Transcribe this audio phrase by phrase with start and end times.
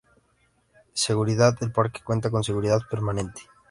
[0.95, 3.43] Seguridad El parque cuenta con seguridad permanente.